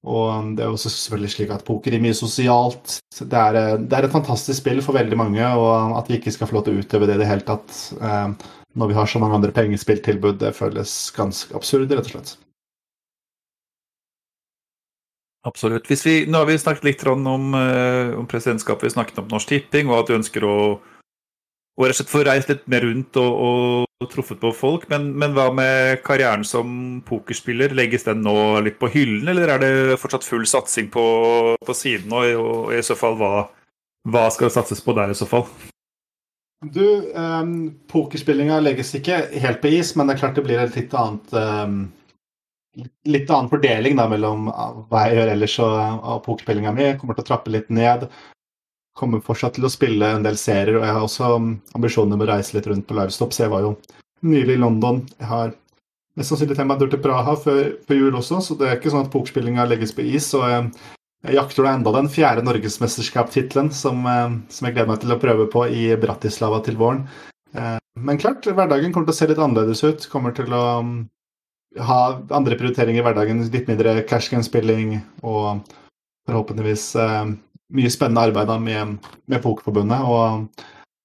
Og 0.06 0.28
um, 0.30 0.52
det 0.58 0.66
er 0.66 0.70
også 0.74 0.92
selvfølgelig 0.94 1.34
slik 1.34 1.54
at 1.56 1.66
poker 1.66 1.96
er 1.98 2.04
mye 2.04 2.18
sosialt. 2.18 3.00
Det 3.18 3.40
er, 3.42 3.58
uh, 3.58 3.80
det 3.82 3.98
er, 3.98 4.08
et 4.08 4.14
fantastisk 4.14 4.62
spill 4.62 4.84
for 4.86 4.98
veldig 4.98 5.18
mange, 5.18 5.50
og 5.58 5.98
at 5.98 6.12
vi 6.12 6.20
ikke 6.20 6.34
skal 6.36 6.50
få 6.50 6.60
lov 6.60 6.68
til 6.68 6.78
å 6.78 6.86
utøve 6.86 7.10
det 7.10 7.18
i 7.18 7.24
det 7.24 7.32
hele 7.32 7.48
tatt 7.48 7.74
når 8.76 8.90
vi 8.92 8.96
har 8.98 9.08
så 9.08 9.22
mange 9.24 9.38
andre 9.38 9.54
pengespilltilbud. 9.56 10.40
Det 10.42 10.56
føles 10.56 10.96
ganske 11.16 11.56
absurd, 11.56 11.88
rett 11.92 12.10
og 12.10 12.18
slett. 12.18 12.36
Absolutt. 15.46 15.90
Vi, 15.92 16.26
nå 16.26 16.42
har 16.42 16.50
vi 16.50 16.58
snakket 16.58 16.88
litt 16.88 17.04
om, 17.06 17.54
uh, 17.54 18.18
om 18.18 18.26
presidentskapet, 18.30 18.88
vi 18.88 18.96
snakket 18.96 19.22
om 19.22 19.30
Norsk 19.30 19.52
Tipping, 19.52 19.92
og 19.92 20.02
at 20.02 20.10
du 20.10 20.18
ønsker 20.18 20.46
å, 20.48 20.56
å 21.76 21.84
rett 21.84 21.96
og 21.96 22.00
slett 22.00 22.12
få 22.12 22.24
reist 22.24 22.52
litt 22.52 22.64
mer 22.72 22.86
rundt 22.88 23.18
og, 23.20 23.34
og, 23.48 23.88
og 24.00 24.12
truffet 24.12 24.40
på 24.40 24.52
folk. 24.56 24.88
Men, 24.92 25.10
men, 25.20 25.36
hva 25.36 25.50
med 25.56 26.02
karrieren 26.08 26.46
som 26.48 27.02
pokerspiller? 27.08 27.76
Legges 27.76 28.08
den 28.08 28.24
nå 28.24 28.36
litt 28.64 28.80
på 28.80 28.90
hyllen, 28.94 29.28
eller 29.32 29.56
er 29.56 29.64
det 29.64 30.00
fortsatt 30.00 30.28
full 30.28 30.46
satsing 30.48 30.88
på, 30.94 31.06
på 31.60 31.76
siden? 31.76 32.16
Og, 32.16 32.32
og, 32.40 32.74
i 32.76 32.84
så 32.86 32.96
fall, 33.00 33.18
hva, 33.20 33.48
hva 34.08 34.28
skal 34.32 34.48
det 34.48 34.56
satses 34.56 34.84
på 34.84 34.96
der 34.96 35.12
i 35.12 35.18
så 35.20 35.28
fall? 35.30 35.48
Du, 36.66 37.12
um, 37.14 37.76
pokerspillinga 37.92 38.62
legges 38.64 38.96
ikke 38.98 39.26
helt 39.44 39.60
på 39.62 39.74
is, 39.76 39.92
men 40.00 40.08
det 40.08 40.16
er 40.16 40.22
klart 40.24 40.40
det 40.40 40.46
blir 40.48 40.64
et 40.64 40.78
litt 40.80 40.96
annet 40.98 41.36
um, 41.36 41.86
Litt 43.08 43.30
annen 43.32 43.48
fordeling 43.48 43.96
da, 43.96 44.04
mellom 44.12 44.50
hva 44.50 45.06
jeg 45.06 45.16
gjør 45.16 45.30
ellers 45.32 45.54
og, 45.64 45.76
og 46.12 46.18
pokerspillinga 46.26 46.74
mi. 46.76 46.90
Kommer 47.00 47.16
til 47.16 47.24
å 47.24 47.28
trappe 47.30 47.54
litt 47.54 47.70
ned. 47.72 48.04
Kommer 48.96 49.24
fortsatt 49.24 49.58
til 49.58 49.68
å 49.68 49.72
spille 49.72 50.08
en 50.16 50.24
del 50.24 50.38
serier, 50.40 50.80
og 50.80 50.88
jeg 50.88 50.96
har 50.96 51.04
også 51.04 51.30
ambisjoner 51.76 52.16
om 52.16 52.24
å 52.24 52.30
reise 52.30 52.56
litt 52.56 52.68
rundt 52.72 52.88
på 52.88 52.96
livestop, 52.96 53.36
så 53.36 53.46
jeg 53.46 53.52
var 53.52 53.66
jo 53.66 53.76
nylig 54.24 54.56
i 54.56 54.62
London. 54.62 55.02
Jeg 55.20 55.28
har 55.28 55.56
mest 56.16 56.32
sannsynlig 56.32 56.56
tenkt 56.56 56.70
meg 56.70 56.78
en 56.78 56.86
tur 56.86 56.94
til 56.94 57.04
Praha 57.04 57.36
før, 57.36 57.64
før, 57.88 58.00
jul 58.00 58.20
også, 58.22 58.40
så 58.42 58.56
det 58.60 58.70
er 58.70 58.78
ikke 58.80 58.94
sånn 58.94 59.04
at 59.04 59.12
pokerspillinga 59.12 59.68
legges 59.68 59.92
på 59.96 60.06
is. 60.16 60.32
og 60.38 60.48
jeg 60.48 60.70
jeg 61.26 61.40
jakter 61.40 61.66
da 61.66 61.72
enda 61.74 61.94
den 61.96 62.10
fjerde 62.12 62.44
norgesmesterskapstittelen 62.46 63.72
som, 63.74 64.04
eh, 64.06 64.36
som, 64.50 64.68
jeg 64.68 64.76
gleder 64.76 64.92
meg 64.92 65.02
til 65.02 65.14
å 65.16 65.22
prøve 65.22 65.48
på 65.50 65.66
i 65.74 65.88
Bratislava 65.98 66.62
til 66.66 66.78
våren. 66.78 67.06
Eh, 67.56 67.78
men 67.98 68.20
klart, 68.22 68.46
hverdagen 68.46 68.94
kommer 68.94 69.10
til 69.10 69.16
å 69.16 69.18
se 69.18 69.30
litt 69.32 69.42
annerledes 69.42 69.82
ut. 69.86 70.06
Kommer 70.12 70.36
til 70.38 70.54
å 70.54 70.66
ha 71.88 72.02
andre 72.30 72.60
prioriteringer 72.60 73.02
i 73.02 73.06
hverdagen. 73.08 73.42
Litt 73.50 73.72
mindre 73.72 74.04
cash 74.08 74.30
game-spilling 74.30 75.00
og 75.24 75.66
forhåpentligvis 76.30 76.86
mye 77.74 77.92
spennende 77.94 78.28
arbeid 78.28 78.52
med, 78.62 78.98
med 79.26 79.42
Pokerforbundet. 79.44 80.06
Og 80.06 80.48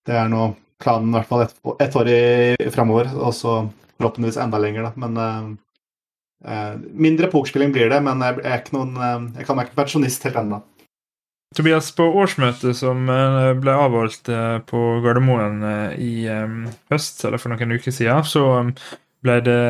det 0.08 0.18
er 0.18 0.28
nå 0.32 0.50
planen 0.80 1.12
i 1.12 1.18
hvert 1.18 1.28
fall 1.28 1.46
ett 1.46 1.56
et 1.86 1.96
år 1.96 2.08
i, 2.12 2.70
framover, 2.72 3.10
og 3.16 3.34
så 3.36 3.56
forhåpentligvis 4.00 4.40
enda 4.40 4.60
lenger, 4.60 4.88
da. 4.88 4.92
Men 4.96 5.58
Eh, 6.44 6.74
mindre 6.92 7.26
pokerspilling 7.26 7.72
blir 7.72 7.90
det, 7.92 8.00
men 8.04 8.22
jeg, 8.24 8.40
ikke 8.40 8.76
noen, 8.76 8.94
eh, 8.96 9.24
jeg 9.40 9.48
kan 9.48 9.58
være 9.60 9.76
pensjonist 9.76 10.24
helt 10.24 10.40
ennå. 10.40 10.62
Tobias, 11.56 11.90
på 11.92 12.06
årsmøtet 12.22 12.78
som 12.78 13.10
eh, 13.10 13.50
ble 13.60 13.74
avholdt 13.74 14.30
på 14.70 14.82
Gardermoen 15.04 15.60
i 15.98 16.12
høst, 16.92 17.24
eller 17.26 17.42
for 17.42 17.52
noen 17.52 17.76
uker 17.76 17.92
siden, 17.94 18.24
så 18.24 18.44
ble 19.20 19.36
det 19.44 19.60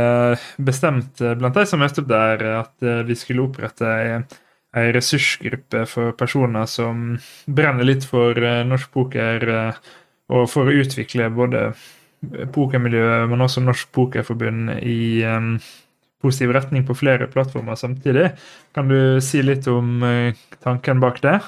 bestemt 0.62 1.18
blant 1.18 1.56
de 1.56 1.64
som 1.66 1.80
møtte 1.82 2.04
opp 2.04 2.10
der, 2.12 2.44
at 2.60 2.86
vi 3.08 3.16
skulle 3.18 3.48
opprette 3.48 3.88
ei 4.76 4.92
ressursgruppe 4.94 5.84
for 5.90 6.12
personer 6.18 6.68
som 6.70 7.16
brenner 7.50 7.88
litt 7.88 8.04
for 8.06 8.38
norsk 8.66 8.92
poker, 8.94 9.46
og 10.30 10.44
for 10.50 10.70
å 10.70 10.76
utvikle 10.82 11.26
både 11.34 11.72
pokermiljøet, 12.54 13.28
men 13.30 13.42
også 13.42 13.62
Norsk 13.64 13.90
Pokerforbund 13.96 14.76
i 14.84 15.26
positiv 16.20 16.52
retning 16.52 16.84
på 16.86 16.96
flere 16.96 17.28
plattformer 17.32 17.78
samtidig. 17.80 18.30
Kan 18.76 18.90
du 18.92 19.20
si 19.24 19.42
litt 19.42 19.66
om 19.70 20.04
eh, 20.04 20.36
tanken 20.64 21.00
bak 21.00 21.22
det? 21.24 21.38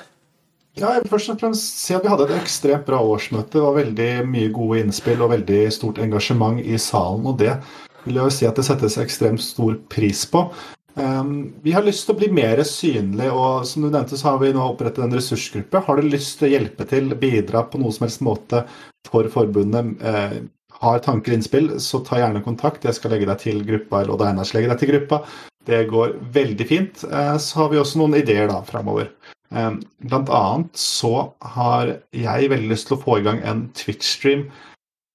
Ja, 0.78 0.94
jeg 0.94 1.04
vil 1.04 1.12
først 1.12 1.34
og 1.34 1.40
fremst 1.42 1.82
si 1.82 1.92
at 1.92 2.04
Vi 2.04 2.08
hadde 2.08 2.30
et 2.30 2.38
ekstremt 2.38 2.86
bra 2.88 3.02
årsmøte. 3.04 3.58
Det 3.58 3.64
var 3.64 3.76
veldig 3.76 4.12
mye 4.24 4.52
gode 4.54 4.80
innspill 4.80 5.20
og 5.20 5.34
veldig 5.34 5.66
stort 5.74 6.00
engasjement 6.00 6.62
i 6.64 6.78
salen. 6.80 7.26
og 7.28 7.36
Det 7.42 7.58
vil 8.06 8.16
jeg 8.16 8.24
jo 8.24 8.36
si 8.38 8.48
at 8.48 8.56
det 8.56 8.64
settes 8.64 8.96
ekstremt 8.98 9.44
stor 9.44 9.76
pris 9.92 10.24
på. 10.24 10.46
Um, 10.94 11.54
vi 11.64 11.72
har 11.72 11.84
lyst 11.86 12.04
til 12.04 12.14
å 12.14 12.20
bli 12.20 12.28
mer 12.34 12.60
synlig, 12.68 13.28
og 13.32 13.64
som 13.68 13.84
du 13.84 13.88
nevnte 13.88 14.18
så 14.20 14.32
har 14.32 14.42
vi 14.42 14.50
nå 14.52 14.64
opprettet 14.64 15.04
en 15.06 15.14
ressursgruppe. 15.16 15.84
Har 15.86 16.00
du 16.00 16.08
lyst 16.08 16.38
til 16.38 16.50
å 16.50 16.52
hjelpe 16.52 16.86
til, 16.88 17.14
bidra 17.18 17.64
på 17.68 17.80
noe 17.80 17.94
som 17.94 18.06
helst 18.06 18.24
måte 18.24 18.64
for 19.08 19.28
forbundet, 19.32 19.94
eh, 20.04 20.42
har 20.82 20.98
tanker 21.04 21.32
og 21.32 21.38
innspill, 21.38 21.70
så 21.80 22.02
ta 22.04 22.18
gjerne 22.20 22.42
kontakt. 22.44 22.84
Jeg 22.84 22.98
skal 22.98 23.14
legge 23.14 23.28
deg 23.30 23.40
til 23.40 23.62
gruppa, 23.64 24.02
eller 24.02 24.16
Odd 24.16 24.26
Einars 24.26 24.52
legger 24.56 24.72
deg 24.72 24.82
til 24.82 24.92
gruppa. 24.92 25.22
Det 25.68 25.84
går 25.90 26.16
veldig 26.34 26.66
fint. 26.68 27.04
Eh, 27.06 27.36
så 27.38 27.62
har 27.62 27.72
vi 27.72 27.80
også 27.80 28.02
noen 28.02 28.18
ideer 28.18 28.50
da 28.50 28.60
framover. 28.66 29.12
Eh, 29.54 29.70
blant 30.08 30.32
annet 30.32 30.76
så 30.76 31.32
har 31.54 31.96
jeg 32.10 32.52
veldig 32.52 32.72
lyst 32.72 32.90
til 32.90 32.98
å 32.98 33.02
få 33.04 33.20
i 33.20 33.24
gang 33.26 33.40
en 33.46 33.66
Twitch-stream 33.78 34.46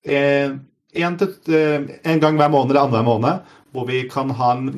eh, 0.07 0.57
en, 0.97 1.17
en, 1.19 2.19
gang 2.19 2.37
hver 2.39 2.49
måned 2.49 2.71
eller 2.71 2.87
annenhver 2.87 3.05
måned. 3.05 3.55
Hvor 3.75 3.87
vi 3.89 4.03
kan 4.09 4.31
ha 4.37 4.53
en 4.55 4.69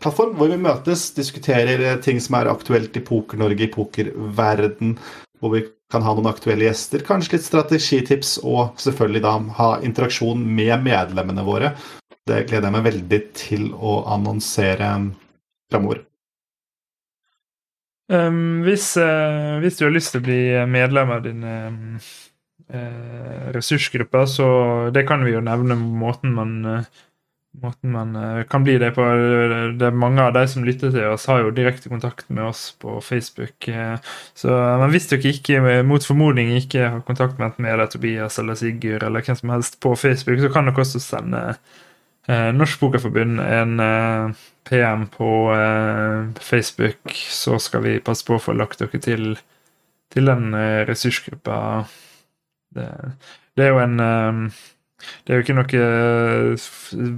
plattform 0.00 0.36
hvor 0.38 0.50
vi 0.52 0.58
møtes, 0.60 1.08
diskuterer 1.16 1.98
ting 2.04 2.20
som 2.22 2.38
er 2.38 2.50
aktuelt 2.52 2.96
i 2.96 3.02
Poker-Norge, 3.04 3.66
i 3.66 3.72
pokerverden. 3.72 4.94
Hvor 5.40 5.52
vi 5.56 5.64
kan 5.92 6.02
ha 6.02 6.14
noen 6.16 6.30
aktuelle 6.30 6.66
gjester, 6.66 7.04
kanskje 7.06 7.36
litt 7.36 7.46
strategitips, 7.46 8.36
og 8.42 8.78
selvfølgelig 8.82 9.22
da 9.26 9.36
ha 9.58 9.70
interaksjon 9.86 10.42
med 10.58 10.82
medlemmene 10.86 11.44
våre. 11.46 11.74
Det 12.26 12.42
gleder 12.48 12.68
jeg 12.68 12.74
meg 12.74 12.86
veldig 12.88 13.20
til 13.38 13.68
å 13.74 14.00
annonsere 14.16 14.90
framover. 15.70 16.02
Um, 18.06 18.62
hvis, 18.62 18.92
uh, 18.98 19.58
hvis, 19.62 19.78
du 19.78 19.86
har 19.86 19.94
lyst 19.94 20.14
til 20.14 20.22
å 20.22 20.26
bli 20.26 20.40
medlem 20.70 21.10
av 21.10 21.24
din 21.24 21.42
uh, 21.42 22.14
ressursgruppe, 23.54 24.22
så 24.30 24.46
det 24.94 25.06
kan 25.08 25.26
vi 25.26 25.34
jo 25.34 25.42
nevne 25.42 25.78
måten 25.78 26.34
man 26.34 26.52
uh, 26.66 27.04
måten 27.62 27.92
man 27.92 28.16
eh, 28.16 28.42
kan 28.44 28.64
bli 28.64 28.78
det 28.78 28.90
på. 28.96 29.04
Det 29.78 29.86
er 29.88 29.96
Mange 29.96 30.22
av 30.22 30.34
de 30.36 30.44
som 30.48 30.64
lytter 30.64 30.92
til 30.94 31.08
oss, 31.10 31.26
har 31.30 31.42
jo 31.42 31.54
direkte 31.54 31.90
kontakt 31.92 32.28
med 32.28 32.44
oss 32.50 32.68
på 32.80 32.98
Facebook. 33.04 33.68
Eh, 33.68 33.96
så, 34.34 34.52
men 34.80 34.92
hvis 34.92 35.08
dere 35.10 35.32
ikke 35.32 35.82
mot 35.86 36.04
formodning 36.04 36.54
ikke 36.58 36.90
har 36.96 37.06
kontakt 37.06 37.38
med 37.38 37.50
enten 37.50 37.68
eller 37.70 37.90
Tobias 37.90 38.38
eller 38.42 38.58
Sigurd 38.58 39.06
eller 39.06 39.24
hvem 39.24 39.38
som 39.38 39.54
helst 39.54 39.80
på 39.80 39.94
Facebook, 39.96 40.40
så 40.42 40.52
kan 40.52 40.68
dere 40.68 40.84
også 40.84 41.02
sende 41.02 41.42
eh, 42.28 42.50
Norsk 42.56 42.80
Pokerforbund 42.82 43.40
en 43.40 43.80
eh, 43.80 44.44
PM 44.68 45.06
på 45.12 45.32
eh, 45.54 46.42
Facebook, 46.42 47.16
så 47.30 47.58
skal 47.62 47.84
vi 47.86 47.98
passe 48.04 48.26
på 48.26 48.36
å 48.36 48.42
få 48.42 48.56
lagt 48.58 48.82
dere 48.82 49.02
til, 49.02 49.36
til 50.12 50.32
den 50.32 50.54
eh, 50.54 50.84
ressursgruppa. 50.88 51.58
Det, 52.76 52.88
det 53.56 53.64
er 53.64 53.72
jo 53.72 53.84
en 53.84 54.00
Det 55.24 55.32
er 55.32 55.40
jo 55.40 55.44
ikke 55.44 55.58
noe 55.58 55.84
eh, 55.84 56.66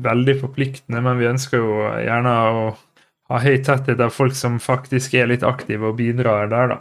veldig 0.09 0.37
forpliktende, 0.43 1.03
men 1.05 1.19
vi 1.21 1.31
ønsker 1.31 1.63
jo 1.63 1.81
gjerne 2.03 2.35
å 2.35 2.69
ha 3.29 3.41
høy 3.45 3.59
tetthet 3.65 4.01
av 4.01 4.15
folk 4.15 4.37
som 4.37 4.61
faktisk 4.63 5.17
er 5.19 5.29
litt 5.31 5.45
aktive 5.47 5.91
og 5.91 5.99
bidrar 5.99 6.49
der, 6.53 6.75
da. 6.75 6.79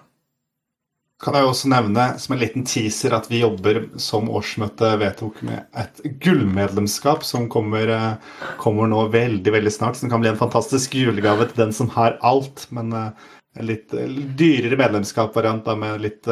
Kan 1.18 1.34
jeg 1.34 1.48
også 1.50 1.70
nevne 1.72 2.04
som 2.22 2.36
en 2.36 2.42
liten 2.44 2.66
teaser 2.70 3.16
at 3.18 3.26
vi 3.32 3.40
jobber, 3.42 3.80
som 3.98 4.30
årsmøtet 4.30 5.00
vedtok, 5.02 5.40
med 5.50 5.66
et 5.82 6.04
gullmedlemskap 6.22 7.26
som 7.26 7.48
kommer, 7.50 7.90
eh, 7.90 8.44
kommer 8.62 8.88
nå 8.92 9.08
veldig 9.16 9.56
veldig 9.56 9.74
snart. 9.74 9.98
Som 9.98 10.14
kan 10.14 10.22
bli 10.22 10.30
en 10.30 10.38
fantastisk 10.38 10.94
julegave 10.94 11.50
til 11.50 11.66
den 11.66 11.74
som 11.74 11.90
har 11.98 12.20
alt. 12.22 12.68
Men 12.70 12.94
eh, 12.94 13.10
en 13.58 13.66
litt 13.66 13.90
dyrere 14.38 14.78
medlemskap-variant 14.78 15.66
med 15.82 16.04
litt, 16.04 16.28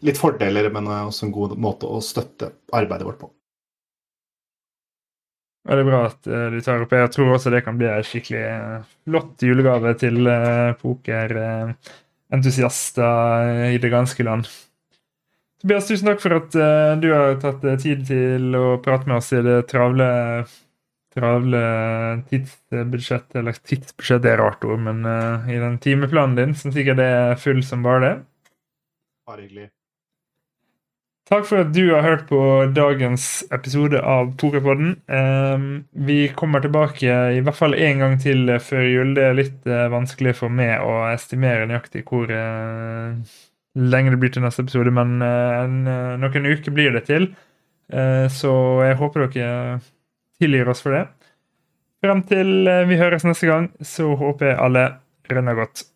litt 0.00 0.16
fordeler, 0.16 0.70
men 0.72 0.88
også 0.88 1.26
en 1.26 1.34
god 1.34 1.58
måte 1.60 1.84
å 1.84 2.00
støtte 2.00 2.54
arbeidet 2.72 3.04
vårt 3.04 3.20
på. 3.20 3.28
Veldig 5.68 5.82
bra 5.84 5.98
at 6.08 6.24
uh, 6.30 6.46
du 6.52 6.60
tar 6.64 6.82
opp. 6.82 6.92
Jeg 6.96 7.10
tror 7.12 7.34
også 7.34 7.50
det 7.52 7.64
kan 7.66 7.78
bli 7.78 7.86
en 7.90 8.04
skikkelig 8.06 8.44
uh, 8.48 8.78
flott 9.04 9.42
julegave 9.44 9.90
til 10.00 10.16
uh, 10.24 10.72
pokerentusiaster 10.80 13.74
i 13.74 13.78
det 13.82 13.90
ganske 13.92 14.22
land. 14.24 14.44
Tobias, 15.58 15.88
tusen 15.90 16.06
takk 16.06 16.20
for 16.22 16.32
at 16.36 16.54
du 17.02 17.08
har 17.10 17.34
tatt 17.42 17.62
tid 17.82 18.06
til 18.06 18.54
å 18.54 18.78
prate 18.78 19.10
med 19.10 19.16
oss 19.16 19.32
i 19.34 19.42
det 19.42 19.66
travle, 19.66 20.06
travle 21.10 21.62
tidsbudsjettet. 22.30 23.34
Eller 23.40 23.58
tidsbudsjett 23.58 24.22
er 24.30 24.38
rart 24.38 24.62
ord, 24.62 24.78
men 24.86 25.02
i 25.50 25.58
den 25.58 25.82
timeplanen 25.82 26.38
din, 26.38 26.54
som 26.54 26.70
sikkert 26.70 27.02
er 27.02 27.34
full 27.42 27.58
som 27.66 27.82
bare 27.82 28.00
det. 28.04 28.22
Bare 29.26 29.42
hyggelig. 29.48 29.66
Takk 31.28 31.44
for 31.44 31.60
at 31.60 31.74
du 31.76 31.90
har 31.90 32.06
hørt 32.06 32.22
på 32.30 32.38
dagens 32.72 33.42
episode 33.52 34.00
av 34.00 34.30
Pokerpodden. 34.40 34.94
Um, 35.12 35.66
vi 35.92 36.30
kommer 36.32 36.62
tilbake 36.64 37.18
i 37.36 37.42
hvert 37.44 37.58
fall 37.58 37.76
én 37.76 38.00
gang 38.00 38.14
til 38.22 38.48
før 38.64 38.86
jul. 38.88 39.10
Det 39.18 39.26
er 39.26 39.36
litt 39.36 39.68
uh, 39.68 39.90
vanskelig 39.92 40.32
for 40.38 40.48
meg 40.48 40.80
å 40.80 41.02
estimere 41.10 41.66
nøyaktig 41.68 42.06
hvor 42.08 42.32
uh, 42.32 43.12
lenge 43.76 44.14
det 44.14 44.20
blir 44.22 44.32
til 44.32 44.46
neste 44.46 44.64
episode, 44.64 44.94
men 44.96 45.20
uh, 45.20 46.16
noen 46.16 46.48
uker 46.48 46.72
blir 46.72 46.96
det 46.96 47.04
til. 47.10 47.30
så 48.28 48.50
jeg 48.84 48.96
håper 49.00 49.22
dere 49.32 49.78
tilgir 50.36 50.68
oss 50.68 50.82
for 50.84 50.92
det. 50.92 51.06
Frem 52.04 52.20
til 52.28 52.68
vi 52.88 53.00
høres 53.00 53.24
neste 53.24 53.48
gang, 53.48 53.70
så 53.80 54.12
håper 54.16 54.52
jeg 54.52 54.60
alle 54.64 54.88
renner 55.32 55.56
godt. 55.56 55.86